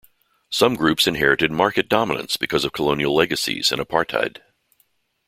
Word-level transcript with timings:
Some 0.49 0.77
groups 0.77 1.05
inherited 1.05 1.51
market 1.51 1.87
dominance 1.87 2.35
because 2.35 2.65
of 2.65 2.73
colonial 2.73 3.13
legacies 3.15 3.71
and 3.71 3.79
apartheid. 3.79 4.37